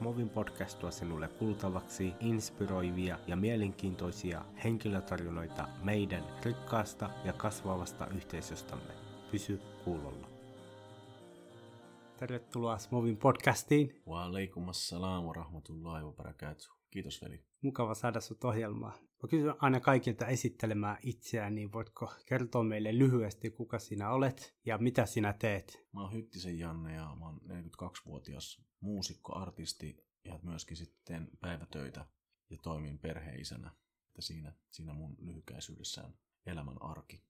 [0.00, 8.92] Movin podcast tuo sinulle kuultavaksi inspiroivia ja mielenkiintoisia henkilötarinoita meidän rikkaasta ja kasvavasta yhteisöstämme.
[9.30, 10.28] Pysy kuulolla.
[12.18, 14.02] Tervetuloa Movin podcastiin.
[14.06, 16.76] Wa alaikum assalam wa rahmatullahi wa barakatuh.
[16.90, 17.44] Kiitos veli.
[17.62, 19.07] Mukava saada sut ohjelmaa.
[19.22, 24.78] Mä kysyn aina kaikilta esittelemään itseään, niin voitko kertoa meille lyhyesti, kuka sinä olet ja
[24.78, 25.86] mitä sinä teet?
[25.92, 32.06] Mä oon Hyttisen Janne ja mä oon 42-vuotias muusikko, artisti ja myöskin sitten päivätöitä
[32.50, 33.70] ja toimin perheisänä.
[34.08, 36.14] Että siinä, siinä mun lyhykäisyydessään
[36.46, 37.22] elämän arki.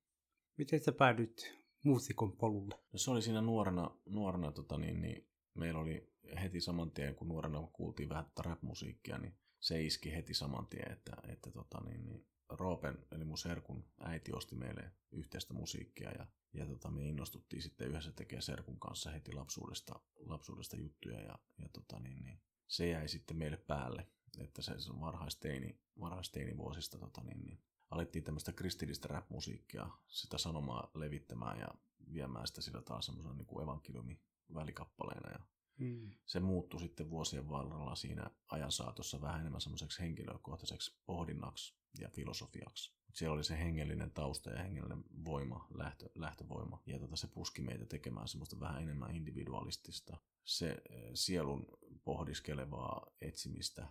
[0.57, 2.75] Miten sä päädyit muusikon polulle?
[2.93, 7.29] No se oli siinä nuorena, nuorena tota niin, niin meillä oli heti saman tien, kun
[7.29, 12.27] nuorena kuultiin vähän rap-musiikkia, niin se iski heti saman tien, että, että tota, niin, niin
[12.49, 17.89] Roopen, eli mun serkun äiti osti meille yhteistä musiikkia ja, ja tota, me innostuttiin sitten
[17.89, 23.09] yhdessä tekemään serkun kanssa heti lapsuudesta, lapsuudesta juttuja ja, ja tota, niin, niin, se jäi
[23.09, 24.07] sitten meille päälle,
[24.39, 31.59] että se, se varhaisteini, varhaisteinivuosista tota, niin, niin, alettiin tämmöistä kristillistä rap-musiikkia, sitä sanomaa levittämään
[31.59, 31.69] ja
[32.13, 34.21] viemään sitä sillä taas semmoisena niin kuin evankeliumi
[34.55, 35.39] välikappaleena ja
[35.79, 36.11] Mm.
[36.27, 42.99] Se muuttui sitten vuosien varrella siinä ajan saatossa vähän enemmän semmoiseksi henkilökohtaiseksi pohdinnaksi ja filosofiaksi.
[43.15, 46.83] Siellä oli se hengellinen tausta ja hengellinen voima, lähtö, lähtövoima.
[46.87, 51.67] Ja tota, se puski meitä tekemään semmoista vähän enemmän individualistista, se eh, sielun
[52.05, 53.89] pohdiskelevaa etsimistä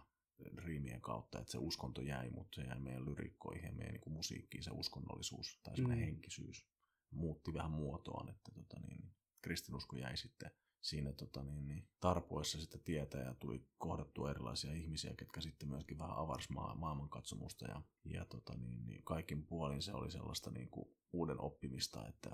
[0.58, 4.63] riimien kautta, että se uskonto jäi, mutta se jäi meidän lyrikkoihin ja meidän niin musiikkiin,
[4.63, 6.05] se uskonnollisuus tai semmoinen mm.
[6.05, 6.67] henkisyys
[7.11, 12.78] muutti vähän muotoaan, että tota, niin, kristinusko jäi sitten siinä tota, niin, niin, tarpoessa sitä
[12.78, 18.25] tietä ja tuli kohdattua erilaisia ihmisiä, ketkä sitten myöskin vähän avarsi maa, maailmankatsomusta ja, ja
[18.25, 22.31] tota, niin, niin, kaikin puolin se oli sellaista niin kuin uuden oppimista, että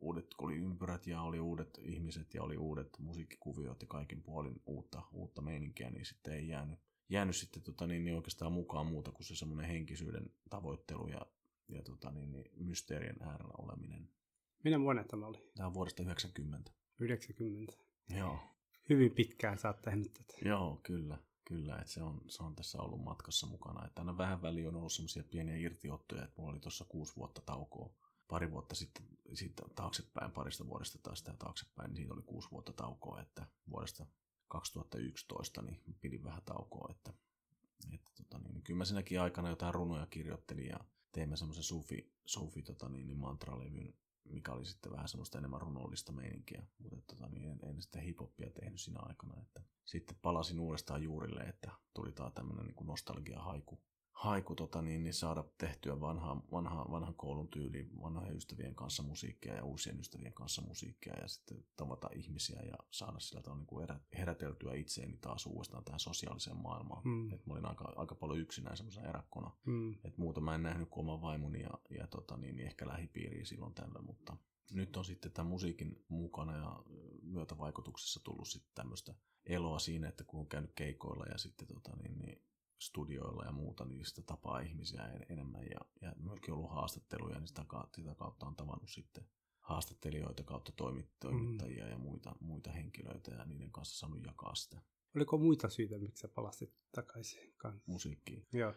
[0.00, 5.02] uudet oli ympyrät ja oli uudet ihmiset ja oli uudet musiikkikuviot ja kaikin puolin uutta,
[5.12, 9.26] uutta meininkiä, niin sitten ei jäänyt, jäänyt sitten tota, niin, niin oikeastaan mukaan muuta kuin
[9.26, 11.20] se semmoinen henkisyyden tavoittelu ja,
[11.68, 14.08] ja tota, niin, niin, mysteerien äärellä oleminen.
[14.64, 15.50] Minä vuonna tämä oli?
[15.56, 16.72] Tämä on vuodesta 90.
[16.98, 17.72] 90.
[18.08, 18.38] Joo.
[18.88, 20.48] Hyvin pitkään sä oot tehnyt tätä.
[20.48, 21.18] Joo, kyllä.
[21.44, 23.86] Kyllä, että se on, se on tässä ollut matkassa mukana.
[23.86, 27.40] Että aina vähän väliin on ollut semmoisia pieniä irtiottoja, että mulla oli tuossa kuusi vuotta
[27.40, 27.90] taukoa.
[28.28, 29.04] Pari vuotta sitten,
[29.34, 34.06] sitten taaksepäin, parista vuodesta taas sitä taaksepäin, niin siitä oli kuusi vuotta taukoa, että vuodesta
[34.48, 37.12] 2011 niin pidin vähän taukoa, että,
[37.92, 40.80] että tota, niin, niin, kyllä mä siinäkin aikana jotain runoja kirjoittelin ja
[41.12, 43.94] teimme semmoisen sufi, sufi tota, niin, niin mantralevyn
[44.30, 48.50] mikä oli sitten vähän semmoista enemmän runollista meininkiä, mutta tota, niin en, en sitten hiphoppia
[48.50, 49.40] tehnyt siinä aikana.
[49.42, 53.80] Että sitten palasin uudestaan juurille, että tuli taas tämmöinen niin nostalgia-haiku
[54.18, 59.54] haiku tota, niin, niin saada tehtyä vanha, vanha, vanhan koulun tyyliin vanhojen ystävien kanssa musiikkia
[59.54, 64.74] ja uusien ystävien kanssa musiikkia ja sitten tavata ihmisiä ja saada sillä tavalla niin heräteltyä
[64.74, 67.02] itseeni taas uudestaan tähän sosiaaliseen maailmaan.
[67.04, 67.32] Mm.
[67.32, 69.50] Et mä olin aika, aika paljon yksinään semmoisena eräkkona.
[69.66, 69.92] Mm.
[70.04, 73.44] Et muuta mä en nähnyt kuin oman vaimoni ja, ja tota, niin, niin ehkä lähipiiriä
[73.44, 74.36] silloin tällöin, mutta
[74.70, 76.82] nyt on sitten tämän musiikin mukana ja
[77.22, 79.14] myötävaikutuksessa tullut sitten tämmöistä
[79.46, 82.42] eloa siinä, että kun on käynyt keikoilla ja sitten tota, niin, niin
[82.78, 87.64] studioilla ja muuta, niin sitä tapaa ihmisiä enemmän ja, ja myöskin ollut haastatteluja, niin sitä
[87.68, 89.24] kautta, sitä kautta on tavannut sitten
[89.60, 90.72] haastattelijoita kautta
[91.20, 91.90] toimittajia mm.
[91.90, 94.82] ja muita, muita henkilöitä ja niiden kanssa saanut jakaa sitä.
[95.16, 97.82] Oliko muita syitä, miksi sä palasit takaisin kanssa?
[97.86, 98.46] Musiikkiin?
[98.52, 98.74] Joo.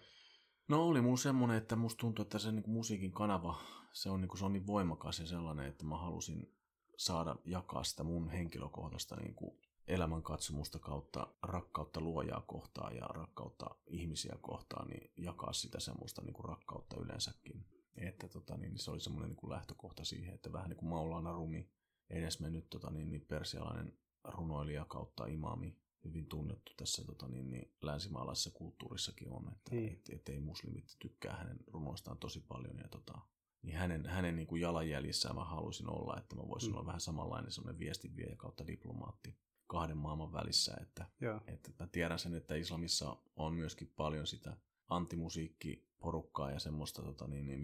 [0.67, 3.61] No oli mun semmoinen, että musta tuntuu, että se niin kuin musiikin kanava,
[3.93, 6.55] se on, niin kuin, se on niin voimakas ja sellainen, että mä halusin
[6.97, 13.75] saada jakaa sitä mun henkilökohtaista niin kuin elämän katsomusta kautta rakkautta luojaa kohtaan ja rakkautta
[13.87, 17.65] ihmisiä kohtaan, niin jakaa sitä semmoista niin kuin rakkautta yleensäkin.
[17.95, 21.31] Että tota, niin se oli semmoinen niin kuin lähtökohta siihen, että vähän niin kuin Maulana
[21.31, 21.69] Rumi,
[22.09, 28.51] edesmennyt tota, niin, niin persialainen runoilija kautta imami, hyvin tunnettu tässä tota, niin, niin, länsimaalaisessa
[28.51, 29.93] kulttuurissakin on, että niin.
[29.93, 33.21] et, et, ei muslimit tykkää hänen runoistaan tosi paljon ja tota,
[33.61, 36.75] niin hänen, hänen niin kuin jalanjäljissään mä halusin olla, että mä voisin mm.
[36.75, 39.37] olla vähän samanlainen semmoinen viestinviejä kautta diplomaatti
[39.71, 40.73] kahden maailman välissä.
[40.81, 41.05] Että,
[41.47, 44.57] että mä tiedän sen, että islamissa on myöskin paljon sitä
[44.87, 47.61] antimusiikkiporukkaa ja semmoista tota, niin, niin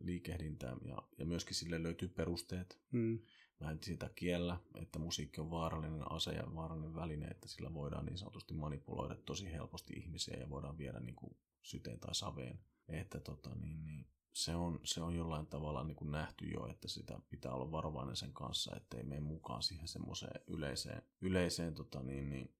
[0.00, 2.80] liikehdintää ja, ja myöskin sille löytyy perusteet.
[2.92, 3.18] Mm.
[3.60, 8.06] Mä en sitä kiellä, että musiikki on vaarallinen ase ja vaarallinen väline, että sillä voidaan
[8.06, 12.60] niin sanotusti manipuloida tosi helposti ihmisiä ja voidaan viedä niin kuin syteen tai saveen.
[12.88, 14.06] Että tota, niin, niin,
[14.38, 18.16] se on, se on jollain tavalla niin kuin nähty jo, että sitä pitää olla varovainen
[18.16, 22.54] sen kanssa, ettei mene mukaan siihen semmoiseen yleiseen, yleiseen tota niin, niin,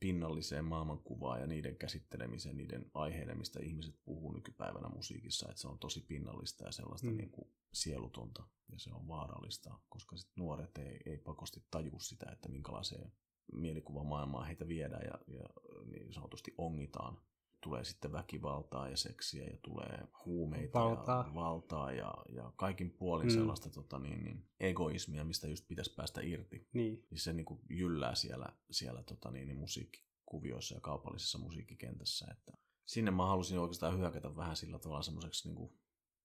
[0.00, 5.78] pinnalliseen maailmankuvaan ja niiden käsittelemiseen, niiden aiheiden, mistä ihmiset puhuu nykypäivänä musiikissa, että se on
[5.78, 7.16] tosi pinnallista ja sellaista mm.
[7.16, 8.42] niin kuin sielutonta
[8.72, 13.12] ja se on vaarallista, koska sit nuoret ei, ei pakosti taju sitä, että minkälaiseen
[13.52, 15.48] mielikuvamaailmaa heitä viedään ja, ja
[15.84, 17.18] niin sanotusti ongitaan.
[17.66, 21.24] Tulee sitten väkivaltaa ja seksiä ja tulee huumeita Valtaa.
[21.26, 23.32] ja valtaa ja, ja kaikin puolin mm.
[23.32, 26.68] sellaista tota, niin, niin, egoismia, mistä just pitäisi päästä irti.
[26.72, 27.06] Niin.
[27.10, 32.26] Niin se niin kuin jyllää siellä, siellä tota, niin, niin, musiikkikuvioissa ja kaupallisessa musiikkikentässä.
[32.30, 32.52] Että
[32.86, 35.78] sinne mä halusin oikeastaan hyökätä vähän sillä tavalla semmoiseksi niin kuin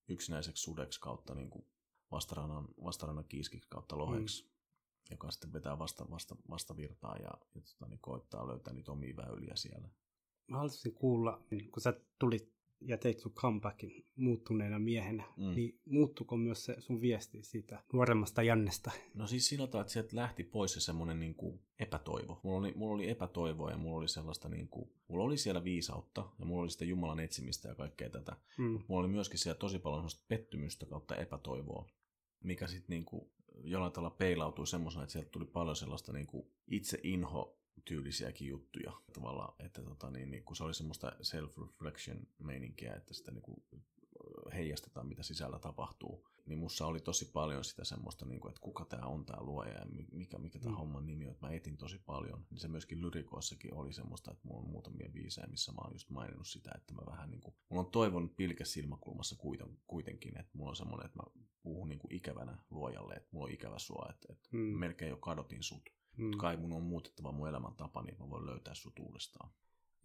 [0.08, 1.66] yksinäiseksi sudeksi kautta niin kuin
[2.12, 4.50] vastarannan, vastarannan kiiskiksi kautta loheksi, mm.
[5.12, 9.56] joka sitten vetää vasta, vasta, vastavirtaa ja, ja tota, niin koittaa löytää niitä omia väyliä
[9.56, 9.90] siellä.
[10.48, 12.52] Mä haluaisin kuulla, niin kun sä tulit
[12.82, 15.56] ja teit sun comebackin muuttuneena miehenä, mm.
[15.56, 18.92] niin muuttuko myös se sun viesti siitä nuoremmasta Jannesta?
[19.14, 22.40] No siis sillä tavalla, että sieltä lähti pois se semmoinen niin kuin epätoivo.
[22.44, 26.30] Mulla oli, mulla oli epätoivoa ja mulla oli sellaista, niin kuin, mulla oli siellä viisautta
[26.40, 28.36] ja mulla oli sitten Jumalan etsimistä ja kaikkea tätä.
[28.58, 28.80] Mm.
[28.88, 31.90] Mulla oli myöskin siellä tosi paljon semmoista pettymystä kautta epätoivoa,
[32.44, 33.32] mikä sitten niin kuin
[33.64, 38.92] jollain tavalla peilautui semmoisena, että sieltä tuli paljon sellaista niin kuin itse inho tyylisiäkin juttuja
[39.14, 43.64] tavallaan, että tota, niin, niin, kun se oli semmoista self-reflection meininkiä, että sitä niin kuin
[44.54, 48.86] heijastetaan, mitä sisällä tapahtuu, niin mussa oli tosi paljon sitä semmoista, niin kuin, että kuka
[48.86, 50.78] tämä on tämä luoja ja mikä, mikä tämä mm.
[50.78, 52.46] homman nimi on, että mä etin tosi paljon.
[52.50, 56.10] Niin se myöskin lyrikoissakin oli semmoista, että mulla on muutamia biisejä, missä mä oon just
[56.10, 59.36] maininnut sitä, että mä vähän niin kuin, mulla on toivon pilke silmäkulmassa
[59.88, 63.54] kuitenkin, että mulla on semmoinen, että mä puhun niin kuin ikävänä luojalle, että mulla on
[63.54, 64.60] ikävä sua, että, että mm.
[64.60, 65.90] melkein jo kadotin sut.
[66.22, 66.38] Mm.
[66.38, 69.52] Kai mun on muutettava mun elämäntapa, niin mä voin löytää sut uudestaan.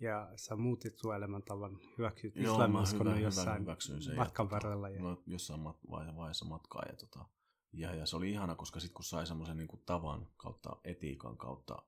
[0.01, 4.89] Ja sä muutit sun elämäntavan, hyväksyt islamiskunnan jossain sen matkan varrella.
[4.89, 5.03] Ja...
[5.03, 6.83] No, jossain mat- vaiheessa matkaa.
[6.89, 7.25] Ja, tota,
[7.73, 11.83] ja, ja, se oli ihana, koska sitten kun sai semmoisen niin tavan kautta, etiikan kautta,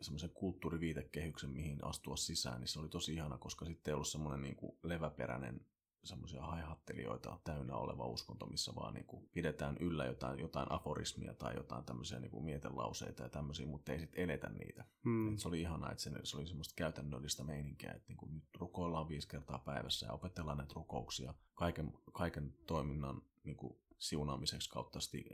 [0.00, 4.42] semmoisen kulttuuriviitekehyksen, mihin astua sisään, niin se oli tosi ihana, koska sitten ei ollut semmoinen
[4.42, 5.66] niin leväperäinen
[6.04, 11.54] semmoisia haihattelijoita täynnä oleva uskonto, missä vaan niin kuin pidetään yllä jotain, jotain aforismia tai
[11.56, 14.84] jotain tämmöisiä niin kuin mietelauseita ja tämmöisiä, mutta ei sitten eletä niitä.
[15.04, 15.32] Hmm.
[15.32, 18.44] Et se oli ihanaa, että se, se oli semmoista käytännöllistä meininkiä, että niin kuin nyt
[18.58, 25.00] rukoillaan viisi kertaa päivässä ja opetellaan näitä rukouksia kaiken, kaiken toiminnan niin kuin siunaamiseksi kautta
[25.00, 25.24] sti,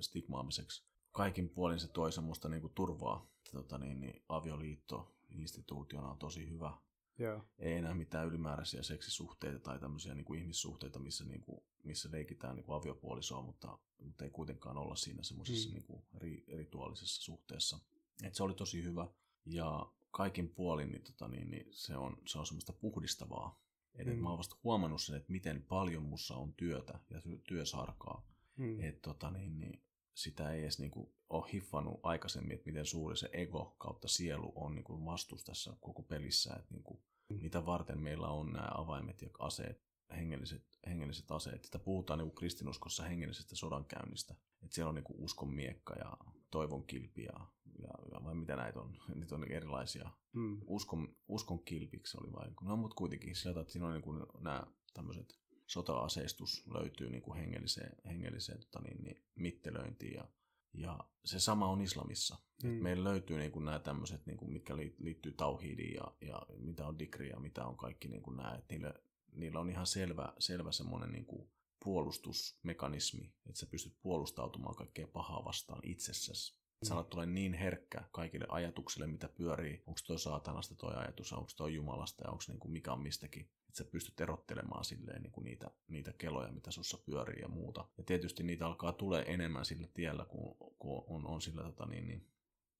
[0.00, 0.86] stigmaamiseksi.
[1.12, 3.26] Kaikin puolin se toi semmoista niin kuin turvaa.
[3.52, 6.72] Tota niin, niin avioliitto instituutiona on tosi hyvä
[7.18, 7.44] Joo.
[7.58, 12.56] Ei enää mitään ylimääräisiä seksisuhteita tai tämmöisiä niin kuin ihmissuhteita, missä, niin kuin, missä leikitään
[12.56, 15.74] niin kuin aviopuolisoa, mutta, mutta ei kuitenkaan olla siinä semmoisessa mm.
[15.74, 17.78] niin kuin ri, rituaalisessa suhteessa.
[18.22, 19.08] Et se oli tosi hyvä.
[19.46, 23.62] Ja kaikin puolin niin, tota, niin, niin se, on, se on semmoista puhdistavaa.
[23.94, 24.12] Et, mm.
[24.22, 28.26] Mä oon vasta huomannut sen, että miten paljon mussa on työtä ja työsarkaa.
[28.56, 28.80] Mm.
[28.80, 29.82] Että tota, niin, niin,
[30.14, 34.74] sitä ei edes niinku ole hiffannut aikaisemmin, että miten suuri se ego kautta sielu on
[34.74, 37.38] niinku vastus tässä koko pelissä, että niinku, mm.
[37.42, 39.82] mitä varten meillä on nämä avaimet ja aseet,
[40.16, 41.64] hengelliset, hengelliset aseet.
[41.64, 46.16] Sitä puhutaan niinku kristinuskossa hengellisestä sodankäynnistä, että siellä on niinku uskon miekka ja
[46.50, 47.46] toivon kilpi ja,
[47.78, 50.10] ja, ja vai mitä näitä on, niitä on erilaisia.
[50.32, 50.60] Mm.
[50.66, 55.38] Uskon, uskon kilpiksi oli vai, no mutta kuitenkin sieltä, että siinä on niinku nämä tämmöiset
[55.72, 60.28] sota-aseistus löytyy niin kuin hengelliseen, hengelliseen tota niin, niin, mittelöintiin ja,
[60.74, 62.38] ja se sama on islamissa.
[62.62, 62.68] Mm.
[62.68, 66.98] meillä löytyy niin kuin nämä tämmöiset, niin kuin, mitkä liittyy tauhidiin ja, ja mitä on
[66.98, 68.62] dikri ja mitä on kaikki niin kuin nämä.
[68.70, 68.94] Niillä,
[69.32, 71.50] niillä on ihan selvä, selvä semmoinen niin kuin
[71.84, 76.54] puolustusmekanismi, että sä pystyt puolustautumaan kaikkea pahaa vastaan itsessäsi.
[76.54, 76.88] Mm.
[76.88, 79.82] Sä alat niin herkkä kaikille ajatuksille, mitä pyörii.
[79.86, 83.50] Onko toi saatanasta toi ajatus, onko toi Jumalasta ja onko niin kuin mikä on mistäkin
[83.72, 87.88] että sä pystyt erottelemaan silleen niin kuin niitä, niitä keloja, mitä sussa pyörii ja muuta.
[87.98, 92.06] Ja tietysti niitä alkaa tulee enemmän sillä tiellä, kun, kun on, on sillä tota niin,
[92.06, 92.26] niin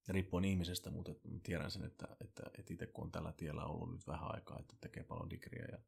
[0.09, 4.07] riippuen ihmisestä, mutta tiedän sen, että, että, että itse kun on tällä tiellä ollut nyt
[4.07, 5.79] vähän aikaa, että tekee paljon digriä ja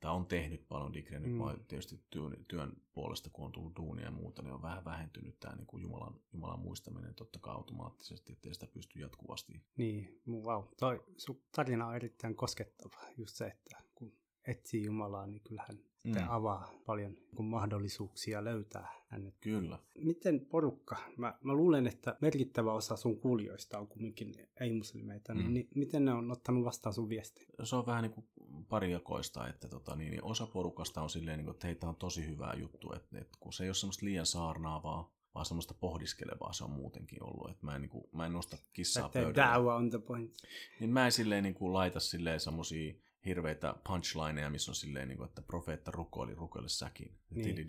[0.00, 1.64] tai on tehnyt paljon digriä, nyt mm.
[1.68, 5.56] tietysti työn, työn, puolesta, kun on tullut duunia ja muuta, niin on vähän vähentynyt tämä
[5.56, 9.62] niin kuin Jumalan, Jumalan muistaminen totta kai automaattisesti, ettei sitä pysty jatkuvasti.
[9.76, 10.64] Niin, wow.
[10.78, 16.14] Toi sun tarina on erittäin koskettava, just se, että kun etsii Jumalaa, niin kyllähän mm.
[16.28, 19.34] avaa paljon niin mahdollisuuksia löytää hänet.
[19.40, 19.78] Kyllä.
[19.98, 25.38] Miten porukka, mä, mä luulen, että merkittävä osa sun kuulijoista on kumminkin ei-muslimeita, mm.
[25.38, 27.46] niin, niin miten ne on ottanut vastaan sun viestiä?
[27.64, 28.26] Se on vähän niin kuin
[28.68, 32.26] parijakoista, että tota, niin, niin osa porukasta on silleen, niin kuin, että heitä on tosi
[32.26, 36.64] hyvää juttu, että, että kun se ei ole semmoista liian saarnaavaa, vaan semmoista pohdiskelevaa se
[36.64, 37.50] on muutenkin ollut.
[37.50, 39.72] Että mä, en, niin kuin, mä en nosta kissaa pöydälle.
[39.72, 40.32] on the point.
[40.80, 42.94] Niin mä en silleen niin kuin, laita silleen semmoisia
[43.24, 47.18] hirveitä punchlineja, missä on silleen, niin kuin, että profeetta rukoili rukoille säkin.
[47.30, 47.66] Niin.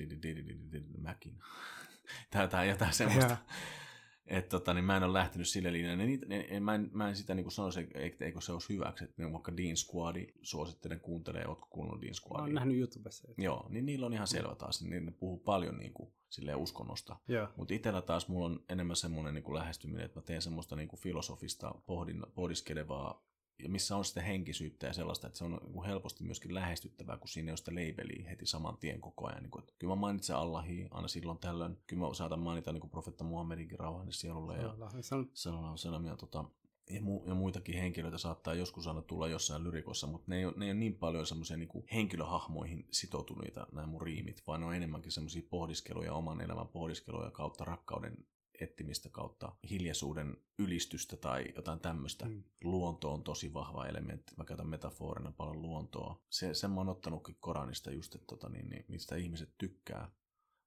[0.98, 1.40] Mäkin.
[2.32, 3.38] Tää, tää jotain semmoista.
[4.30, 6.06] Et, tota, niin mä en ole lähtenyt sille linjalle.
[6.06, 9.04] Niin, niin, mä, en, mä en sitä niin sanoisi, että eikö se olisi hyväksi.
[9.04, 12.54] Että vaikka Dean Squadi, suosittelen kuuntelee, ootko kuunnellut Dean Squadia?
[12.54, 13.28] Mä nähnyt YouTubessa.
[13.30, 13.42] Että...
[13.42, 14.82] Joo, niin niillä on ihan selvä taas.
[14.82, 17.16] Niin ne puhuu paljon niin kuin, silleen uskonnosta.
[17.56, 21.00] Mutta itsellä taas mulla on enemmän semmoinen niin lähestyminen, että mä teen semmoista niin kuin
[21.00, 23.26] filosofista pohdin, pohdiskelevaa
[23.64, 27.28] ja missä on sitten henkisyyttä ja sellaista, että se on niin helposti myöskin lähestyttävää, kun
[27.28, 29.44] siinä ei ole sitä labeliä heti saman tien koko ajan.
[29.44, 31.78] Niin kuin, että kyllä mä mainitsen Allahi aina silloin tällöin.
[31.88, 34.76] Kyllä mä saatan mainita niin kuin profetta Muhammedinkin rauhan sielulle ja
[35.34, 36.46] sallallahu salam ja, tota,
[36.90, 40.54] ja, mu- ja muitakin henkilöitä saattaa joskus aina tulla jossain lyrikossa, mutta ne ei ole,
[40.58, 44.76] ne ei ole niin paljon semmoisia niin henkilöhahmoihin sitoutuneita nämä mun riimit, vaan ne on
[44.76, 48.18] enemmänkin semmoisia pohdiskeluja, oman elämän pohdiskeluja kautta rakkauden
[48.62, 52.26] ettimistä kautta hiljaisuuden ylistystä tai jotain tämmöistä.
[52.26, 52.44] Mm.
[52.64, 54.34] Luonto on tosi vahva elementti.
[54.38, 56.22] Mä käytän metaforina paljon luontoa.
[56.30, 60.12] Se, sen mä oon ottanutkin Koranista just, että tota, niin, niin, mistä ihmiset tykkää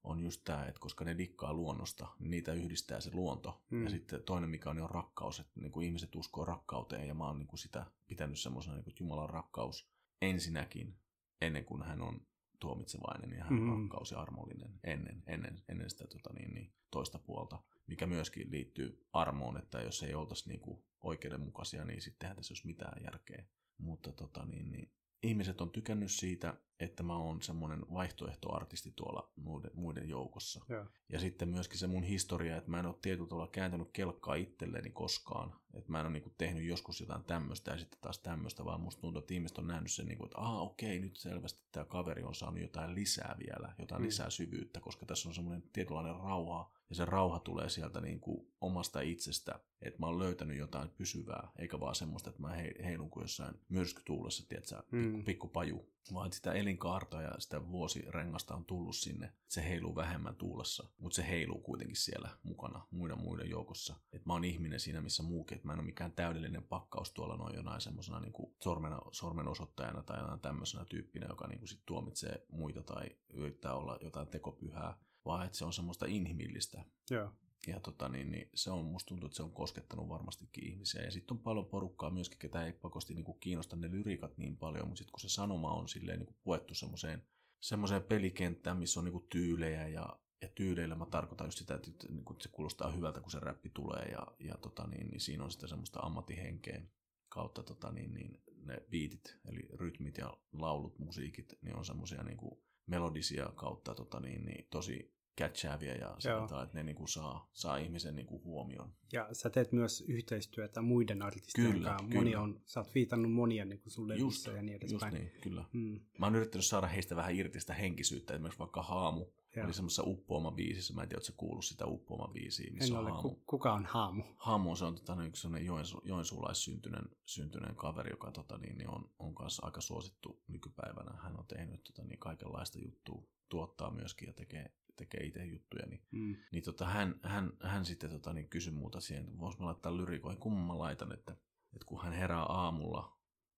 [0.03, 3.63] on just tämä, että koska ne dikkaa luonnosta, niin niitä yhdistää se luonto.
[3.69, 3.83] Mm.
[3.83, 7.13] Ja sitten toinen, mikä on, niin on rakkaus, että niin kuin ihmiset uskoo rakkauteen, ja
[7.13, 9.89] mä oon niin kuin sitä pitänyt semmoisena, niin kuin Jumalan rakkaus
[10.21, 10.99] ensinnäkin,
[11.41, 12.21] ennen kuin hän on
[12.59, 13.81] tuomitsevainen ja hän on mm.
[13.81, 19.07] rakkaus ja armollinen ennen, ennen, ennen sitä tota, niin, niin, toista puolta mikä myöskin liittyy
[19.13, 23.45] armoon, että jos ei oltaisi niinku oikeudenmukaisia, niin sittenhän tässä olisi mitään järkeä.
[23.77, 24.91] Mutta tota, niin, niin,
[25.23, 30.65] ihmiset on tykännyt siitä, että mä oon semmoinen vaihtoehtoartisti tuolla muiden, muiden joukossa.
[30.69, 30.85] Ja.
[31.09, 34.89] ja sitten myöskin se mun historia, että mä en ole tietyllä tavalla kääntänyt kelkkaa itselleni
[34.89, 35.55] koskaan.
[35.73, 39.01] Että mä en ole niinku tehnyt joskus jotain tämmöistä ja sitten taas tämmöistä, vaan musta
[39.01, 42.35] tuntuu, että ihmiset on nähnyt sen, niinku, että aa okei, nyt selvästi tämä kaveri on
[42.35, 44.05] saanut jotain lisää vielä, jotain mm.
[44.05, 48.47] lisää syvyyttä, koska tässä on semmoinen tietynlainen rauha ja se rauha tulee sieltä niin kuin
[48.61, 52.49] omasta itsestä, että mä oon löytänyt jotain pysyvää, eikä vaan semmoista, että mä
[52.85, 55.23] heilun kuin jossain myrskytuulessa, tiedätkö, mm.
[55.23, 59.33] pikku paju vaan sitä elinkaarta ja sitä vuosirengasta on tullut sinne.
[59.47, 63.95] Se heiluu vähemmän tuulessa, mutta se heiluu kuitenkin siellä mukana muiden muiden joukossa.
[64.11, 67.37] Et mä oon ihminen siinä, missä muukin, että mä en ole mikään täydellinen pakkaus tuolla
[67.37, 68.33] noin jonain semmoisena niin
[68.63, 73.73] sormen, sormen osoittajana tai jonain tämmöisenä tyyppinä, joka niin kuin sit tuomitsee muita tai yrittää
[73.73, 76.85] olla jotain tekopyhää, vaan että se on semmoista inhimillistä.
[77.09, 77.31] Joo
[77.67, 81.01] ja tota, niin, niin se on, musta tuntuu, että se on koskettanut varmastikin ihmisiä.
[81.01, 84.57] Ja sitten on paljon porukkaa myöskin, ketä ei pakosti niin kuin kiinnosta ne lyrikat niin
[84.57, 87.23] paljon, mutta sitten kun se sanoma on silleen niin kuin puettu semmoiseen,
[87.59, 91.89] semmoiseen pelikenttään, missä on niin kuin tyylejä ja, ja tyyleillä mä tarkoitan just sitä, että,
[91.89, 92.07] että
[92.39, 95.69] se kuulostaa hyvältä, kun se räppi tulee ja, ja tota, niin, niin siinä on sitten
[95.69, 96.81] semmoista ammattihenkeä
[97.29, 102.37] kautta tota, niin, niin, ne beatit, eli rytmit ja laulut, musiikit, niin on semmoisia niin
[102.85, 108.15] melodisia kautta tota, niin, niin, tosi catchääviä ja sanotaan, että ne niinku saa, saa ihmisen
[108.15, 108.93] niinku huomioon.
[109.13, 112.15] Ja sä teet myös yhteistyötä muiden artistien kyllä, kanssa.
[112.15, 112.43] Moni kyllä.
[112.43, 115.13] on, sä oot viitannut monia niinku sulle just, ja niin edespäin.
[115.13, 115.65] Just niin, kyllä.
[115.73, 115.99] Mm.
[116.19, 119.25] Mä oon yrittänyt saada heistä vähän irti sitä henkisyyttä, esimerkiksi vaikka Haamu.
[119.55, 119.65] Ja.
[119.65, 123.05] Oli semmoisessa Uppooma biisissä, mä en tiedä, ootko kuullut sitä Uppooma biisiä, missä en on
[123.05, 123.11] ole.
[123.11, 123.35] Haamu.
[123.45, 124.23] kuka on Haamu?
[124.37, 128.89] Haamu on se on tota, yksi sellainen joensu, joensuulaissyntyinen syntyneen kaveri, joka tota, niin, niin
[128.89, 131.17] on, on kanssa aika suosittu nykypäivänä.
[131.23, 136.03] Hän on tehnyt tota, niin, kaikenlaista juttua, tuottaa myöskin ja tekee tekee itse juttuja, niin,
[136.11, 136.35] mm.
[136.51, 140.39] niin tota, hän, hän, hän sitten tota, niin kysyi muuta siihen, vois mä laittaa lyrikoihin,
[140.39, 141.31] kun mä laitan, että,
[141.73, 143.17] että kun hän herää aamulla,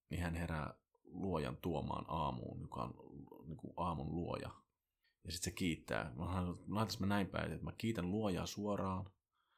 [0.10, 0.74] niin hän herää
[1.04, 2.94] luojan tuomaan aamuun, joka on
[3.48, 4.50] niin kuin aamun luoja.
[5.24, 6.12] Ja sitten se kiittää.
[6.15, 6.25] Mä
[6.68, 9.06] laitan mä näin päin, että mä kiitän luojaa suoraan,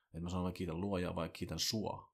[0.05, 2.13] että mä sanon, että mä kiitän luojaa vai kiitän sua,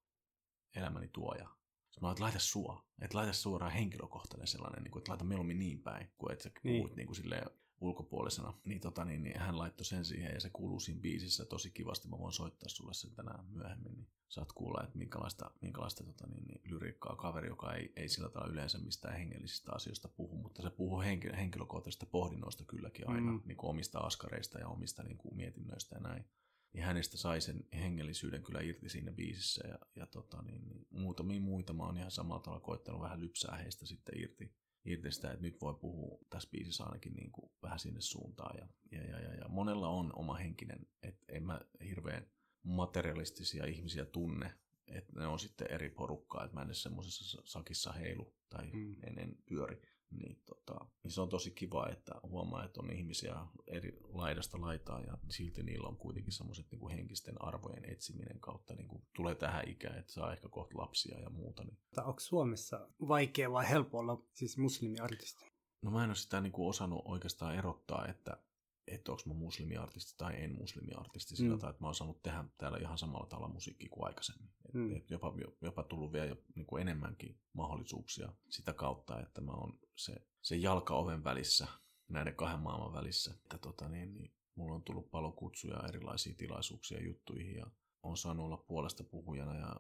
[0.76, 1.50] elämäni tuoja.
[1.90, 5.60] Sitten mä että laita sua, että laita suoraan henkilökohtainen sellainen, niin kuin, että laita mieluummin
[5.60, 6.82] niin päin, kuin että sä niin.
[6.82, 7.50] puhut niin kuin silleen
[7.84, 11.72] ulkopuolisena, niin, tota, niin, niin hän laittoi sen siihen ja se kuuluu siinä biisissä tosi
[11.72, 12.08] kivasti.
[12.08, 16.44] Mä voin soittaa sulle sen tänään myöhemmin, niin saat kuulla, että minkälaista, minkälaista tota, niin,
[16.48, 20.70] niin, lyriikkaa kaveri, joka ei, ei sillä tavalla yleensä mistään hengellisistä asioista puhu, mutta se
[20.70, 23.42] puhuu henkilö, henkilökohtaisista pohdinnoista kylläkin aina, mm.
[23.46, 26.26] niin kuin omista askareista ja omista niin kuin mietinnöistä ja näin.
[26.74, 31.42] Niin hänestä sai sen hengellisyyden kyllä irti siinä biisissä ja, ja tota, niin, niin, muutamia
[31.42, 34.52] muita mä oon ihan samalla tavalla koittanut vähän lypsää heistä sitten irti
[34.86, 38.58] irti sitä, että nyt voi puhua tässä biisissä ainakin niin kuin vähän sinne suuntaan.
[38.58, 42.28] Ja, ja, ja, ja, ja monella on oma henkinen, että en mä hirveän
[42.64, 44.54] materialistisia ihmisiä tunne,
[44.88, 48.96] että ne on sitten eri porukkaa, että mä en edes semmoisessa sakissa heilu tai mm.
[49.04, 49.82] en, en pyöri
[50.20, 53.36] niin, tota, niin se on tosi kiva, että huomaa, että on ihmisiä
[53.68, 58.88] eri laidasta laitaa ja silti niillä on kuitenkin semmoiset niin henkisten arvojen etsiminen kautta niin
[58.88, 61.64] kuin tulee tähän ikään, että saa ehkä kohta lapsia ja muuta.
[61.64, 61.78] Niin.
[61.98, 65.46] Onko Suomessa vaikea vai helppo olla siis muslimiartisti?
[65.82, 68.38] No mä en ole sitä niin kuin osannut oikeastaan erottaa, että
[68.88, 71.60] että onko mä muslimiartisti tai en muslimiartisti sillä mm.
[71.60, 74.50] tavalla, että mä oon saanut tehdä täällä ihan samalla tavalla musiikkia kuin aikaisemmin.
[74.68, 74.96] Et, mm.
[74.96, 79.80] et jopa, jopa tullut vielä jo, niin kuin enemmänkin mahdollisuuksia sitä kautta, että mä oon
[79.96, 81.68] se, se jalka oven välissä,
[82.08, 83.34] näiden kahden maailman välissä.
[83.44, 87.68] Että tota, niin, niin, mulla on tullut paljon kutsuja erilaisiin tilaisuuksia juttuihin ja
[88.04, 89.76] on saanut olla puolesta puhujana ja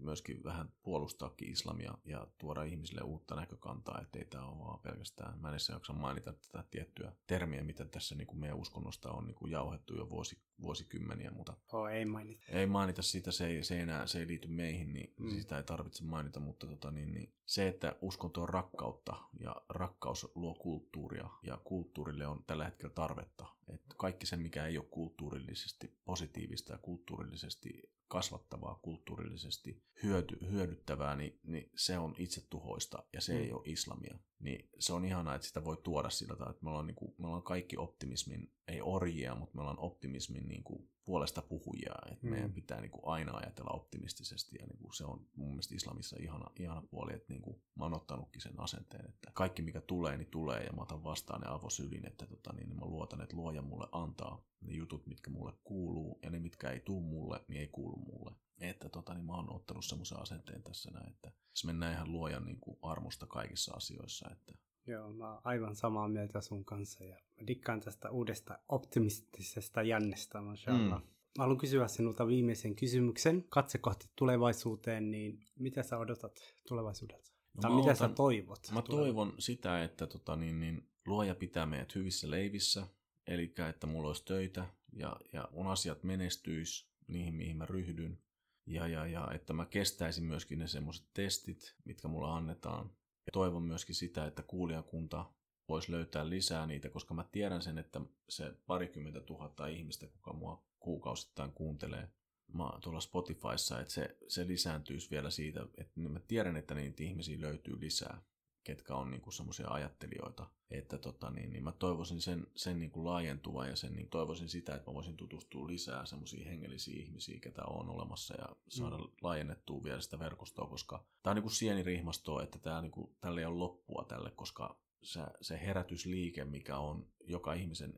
[0.00, 5.48] myöskin vähän puolustaakin islamia ja tuoda ihmisille uutta näkökantaa, ettei tämä ole vaan pelkästään, mä
[5.48, 9.34] en edes jaksa mainita tätä tiettyä termiä, mitä tässä niin kuin meidän uskonnosta on niin
[9.34, 12.44] kuin jauhettu jo vuosi, vuosikymmeniä, mutta oh, ei mainita.
[12.48, 15.30] Ei mainita sitä, se ei, se ei, enää, se ei liity meihin, niin mm.
[15.30, 20.28] sitä ei tarvitse mainita, mutta tota, niin, niin, se, että uskonto on rakkautta ja rakkaus
[20.34, 23.46] luo kulttuuria ja kulttuurille on tällä hetkellä tarvetta.
[23.68, 31.40] Että kaikki se, mikä ei ole kulttuurillisesti positiivista ja kulttuurillisesti kasvattavaa, kulttuurillisesti hyöty, hyödyttävää, niin,
[31.42, 33.38] niin se on itsetuhoista ja se mm.
[33.40, 34.18] ei ole islamia.
[34.38, 37.14] Niin se on ihanaa, että sitä voi tuoda sillä tavalla, että me ollaan, niin kuin,
[37.18, 42.26] me ollaan kaikki optimismin, ei orjia, mutta me ollaan optimismin niin kuin puolesta puhujia, että
[42.26, 42.30] mm.
[42.30, 46.16] meidän pitää niin kuin aina ajatella optimistisesti ja niin kuin se on mun mielestä islamissa
[46.20, 50.16] ihana, ihana puoli, että niin kuin mä oon ottanutkin sen asenteen, että kaikki mikä tulee,
[50.16, 53.36] niin tulee ja mä otan vastaan ne avosylin, että tota, niin, niin mä luotan, että
[53.36, 57.60] luoja mulle antaa ne jutut, mitkä mulle kuuluu ja ne, mitkä ei tuu mulle, niin
[57.60, 58.36] ei kuulu mulle.
[58.60, 62.44] Että tota, niin mä oon ottanut semmoisen asenteen tässä näin, että se mennään ihan luojan
[62.44, 64.54] niin kuin armosta kaikissa asioissa, että
[64.86, 70.40] Joo, mä oon aivan samaa mieltä sun kanssa ja mä dikkaan tästä uudesta optimistisesta jännestä,
[70.40, 71.00] mashallah.
[71.00, 71.06] Mm.
[71.38, 73.44] Mä haluan kysyä sinulta viimeisen kysymyksen.
[73.48, 77.30] Katse kohti tulevaisuuteen, niin mitä sä odotat tulevaisuudelta?
[77.54, 78.70] No tai mitä otan, sä toivot?
[78.72, 82.86] Mä toivon sitä, että tota, niin, niin, luoja pitää meidät hyvissä leivissä,
[83.26, 88.18] eli että mulla olisi töitä ja, ja mun asiat menestyis niihin, mihin mä ryhdyn.
[88.66, 92.90] Ja, ja, ja että mä kestäisin myöskin ne semmoiset testit, mitkä mulla annetaan.
[93.26, 95.32] Ja toivon myöskin sitä, että kuulijakunta
[95.68, 100.66] voisi löytää lisää niitä, koska mä tiedän sen, että se parikymmentä tuhatta ihmistä, kuka mua
[100.78, 102.08] kuukausittain kuuntelee
[102.52, 107.40] mä, tuolla Spotifyssa, että se, se lisääntyisi vielä siitä, että mä tiedän, että niitä ihmisiä
[107.40, 108.22] löytyy lisää,
[108.66, 113.68] ketkä on niinku semmoisia ajattelijoita, että tota, niin, niin mä toivoisin sen, sen niinku laajentuvan
[113.68, 117.90] ja sen, niin toivoisin sitä, että mä voisin tutustua lisää semmoisiin hengellisiin ihmisiä, ketä on
[117.90, 119.04] olemassa ja saada mm.
[119.22, 123.58] laajennettua vielä sitä verkostoa, koska tämä on niinku sienirihmastoa, että tää, niinku, tälle ei ole
[123.58, 127.94] loppua tälle, koska se, se herätysliike, mikä on joka ihmisen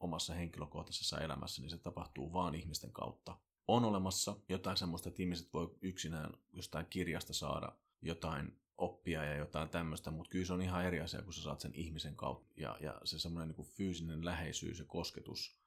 [0.00, 3.38] omassa henkilökohtaisessa elämässä, niin se tapahtuu vaan ihmisten kautta.
[3.68, 9.68] On olemassa jotain semmoista, että ihmiset voi yksinään jostain kirjasta saada jotain oppia ja jotain
[9.68, 12.54] tämmöistä, mutta kyllä se on ihan eri asia, kun sä saat sen ihmisen kautta.
[12.56, 15.60] Ja, ja se semmoinen niin fyysinen läheisyys ja kosketus,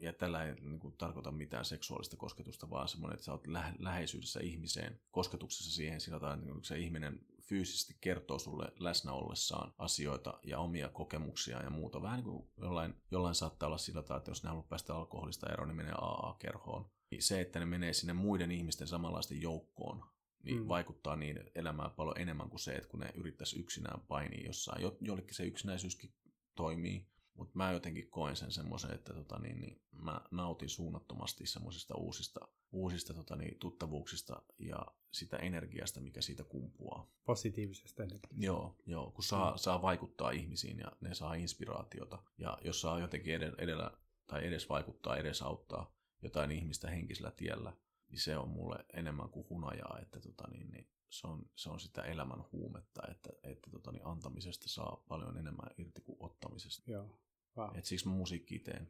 [0.00, 3.74] ja tällä ei niin kuin, tarkoita mitään seksuaalista kosketusta, vaan semmoinen, että sä oot lä-
[3.78, 10.38] läheisyydessä ihmiseen, kosketuksessa siihen sillä tavalla, että se ihminen fyysisesti kertoo sulle läsnä ollessaan asioita
[10.42, 12.02] ja omia kokemuksia ja muuta.
[12.02, 15.52] Vähän niin kuin jollain, jollain saattaa olla sillä tavalla, että jos ne haluaa päästä alkoholista
[15.52, 16.90] eroon, niin menee AA-kerhoon.
[17.10, 20.04] Niin se, että ne menee sinne muiden ihmisten samanlaisten joukkoon,
[20.42, 20.68] niin mm.
[20.68, 24.82] vaikuttaa niin elämään paljon enemmän kuin se, että kun ne yrittäisi yksinään painia jossain.
[24.82, 26.12] Jo, jollekin se yksinäisyyskin
[26.54, 31.94] toimii, mutta mä jotenkin koen sen semmoisen, että tota, niin, niin, mä nautin suunnattomasti semmoisista
[31.94, 37.10] uusista, uusista tota, niin, tuttavuuksista ja sitä energiasta, mikä siitä kumpuaa.
[37.24, 38.44] Positiivisesta energiasta.
[38.44, 39.58] Joo, joo kun saa, mm.
[39.58, 42.22] saa vaikuttaa ihmisiin ja ne saa inspiraatiota.
[42.38, 43.90] Ja jos saa jotenkin edellä,
[44.26, 47.72] tai edes vaikuttaa, edes auttaa jotain ihmistä henkisellä tiellä,
[48.10, 51.80] niin se on mulle enemmän kuin hunajaa, että tota, niin, niin, se, on, se on
[51.80, 56.90] sitä elämän huumetta, että, että tota, niin, antamisesta saa paljon enemmän irti kuin ottamisesta.
[56.90, 57.18] Joo.
[57.56, 57.78] Wow.
[57.78, 58.88] Et siksi mä musiikki teen.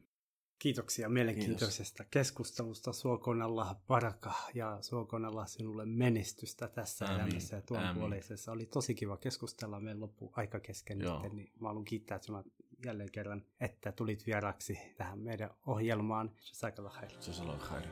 [0.59, 2.11] Kiitoksia mielenkiintoisesta Kiitos.
[2.11, 2.93] keskustelusta.
[2.93, 7.21] Suokoon Allah baraka ja suokoon Allah sinulle menestystä tässä Äämin.
[7.21, 8.51] elämässä ja tuon puoleisessa.
[8.51, 9.79] Oli tosi kiva keskustella.
[9.79, 12.43] Meidän loppu aika kesken nyt, niin mä haluan kiittää sinua
[12.85, 16.31] jälleen kerran, että tulit vieraksi tähän meidän ohjelmaan.
[16.47, 17.11] Jazakallah khair.
[17.13, 17.87] Jazakallah khair.